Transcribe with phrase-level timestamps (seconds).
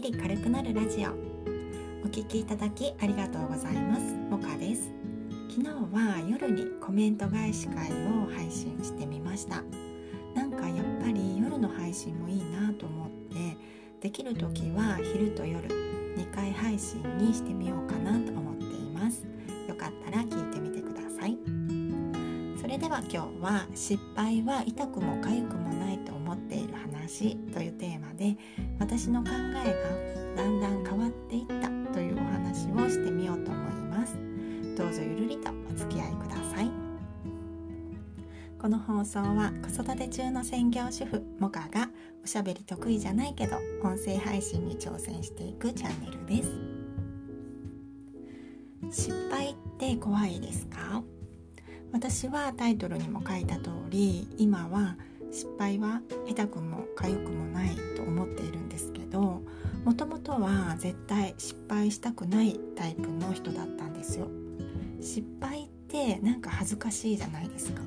[0.00, 1.10] ぴり軽くなるラジオ。
[1.10, 4.16] お聞きいただきありがとうございます。
[4.30, 4.90] もかです。
[5.50, 9.62] 昨日は夜にコメント返し会を配信してみました。
[10.34, 13.58] なんかやっぱり夜の配信もいいなと思って
[14.00, 19.26] できる時は昼と夜2回配信にしてみようかなと思っています。
[19.68, 21.36] よかったら聞いてみてください。
[22.58, 25.98] それでは今日は失敗は痛くも痒くもない
[26.50, 28.36] っている話というテーマで
[28.80, 34.18] 私の考えがだんだん変わっていったというお話をしてみようと思います。
[34.76, 36.70] どうぞゆるりとお付き合いください。
[38.58, 41.88] この放送は子育て中の専業主婦モカが
[42.24, 46.42] おしゃべり得意じゃないけど音声配信に挑戦していくチャンネルで
[48.90, 49.06] す。
[49.08, 51.02] 失敗って怖いですか？
[51.92, 54.96] 私はタイトルにも書いた通り今は
[55.30, 59.42] 失敗は下手くも痒くもないと思っているんですけど
[59.84, 64.28] もともとは絶対失敗したくないタイプの人だったんですよ。
[65.00, 67.82] 失敗ってなんか恥ずかしいじゃないですか。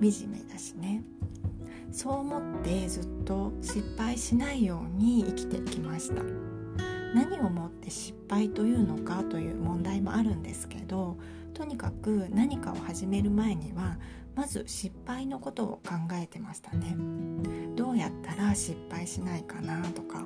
[0.00, 1.02] 惨めだしね。
[1.90, 6.22] そう思ってずっと失敗しないように生きてきました。
[7.14, 11.16] 何をもって失敗というのかという問題もあるんですけど
[11.54, 13.96] とにかく何かを始める前には
[14.36, 16.94] まず失敗のことを考えてましたね。
[17.74, 20.24] どうやったら失敗しないかなとか。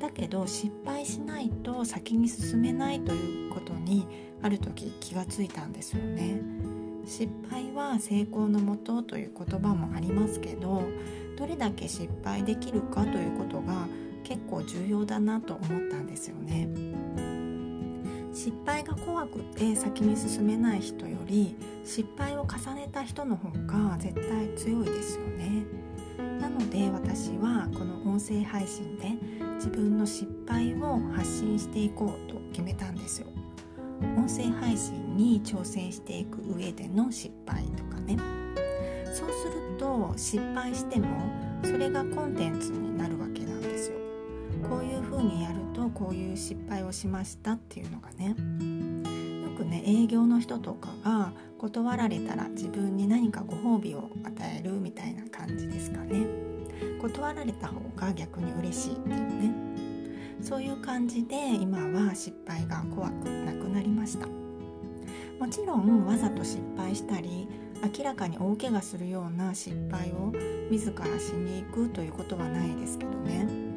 [0.00, 4.06] だけど失敗しないと先に進めないということに
[4.42, 6.40] ある時気がついたんですよね。
[7.04, 10.82] 失敗は成功のもとという言葉もありますけど
[11.36, 13.86] どれだけ失敗できるかということが
[14.24, 16.68] 結構重要だなと思ったんですよね。
[18.36, 21.56] 失敗が怖くて先に進めない人より
[21.86, 25.64] 失敗を重ねた人の方が絶対強いですよね。
[26.38, 29.12] なので私はこの音声配信で
[29.54, 33.26] 自分の失敗を発信していこうと決めたんですよ。
[34.18, 38.18] 音声配信に挑戦していく上での失敗とかね。
[39.06, 41.06] そうすると失敗しても
[41.64, 43.96] それがコンテンツになるわけなんですよ。
[44.68, 45.52] こういう風にや
[45.96, 48.28] こういう失敗をしましたっていうのがね。
[48.28, 56.26] よくね営業の人とかが断られたら自分に何かご褒美を与えるみたいな感じですかね。
[57.00, 59.54] 断られた方が逆に嬉しいっていうね。
[60.42, 64.26] そういう感じで今は失敗が怖くなくなりました。
[65.40, 67.48] もちろんわざと失敗したり
[67.96, 70.32] 明らかに大怪我するような失敗を
[70.70, 73.75] 自らしに行くということはないですけどね。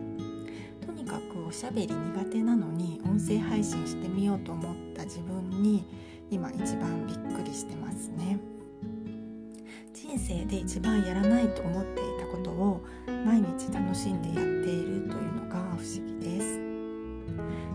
[1.49, 5.83] おしゃべり苦手なのに音声配信してみようと思った自分に
[6.29, 8.37] 今一番びっくりしてますね。
[9.91, 12.85] 人生で一番やらないと思っていたことを
[13.25, 16.59] 毎日楽しんでやっているというのが不思議です。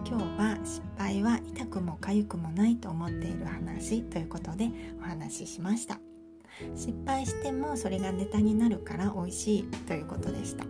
[0.09, 4.71] 今日は失敗は痛くも痒くもないと思っている話ということで
[5.01, 5.99] お話ししました。
[6.77, 10.65] 失敗してもそれがネタになるから美味しいということでした。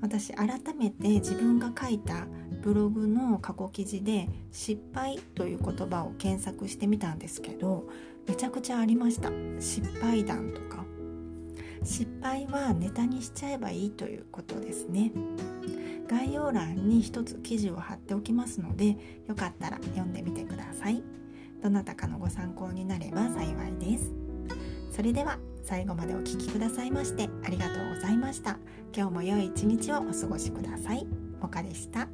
[0.00, 2.26] 私改めて自分が書いた
[2.62, 7.88] ブログの過去記事で「失敗」という言葉を検索してみたんですけど
[8.26, 9.30] めちゃくちゃありました。
[9.60, 10.84] 失敗談とか。
[11.84, 15.12] 失敗はネタにしちゃえばいいということですね。
[16.08, 21.02] 概要欄に一つ記事を貼っておきますのでよかったら読んでみてください。
[21.62, 24.12] どなたかのご参考になれば幸いです。
[24.90, 25.38] それでは
[25.68, 28.58] 最後までお聴きくださいましてありがとうございました。
[28.96, 31.06] 今日も良い一日をお過ごしください。
[31.42, 32.08] もかでした。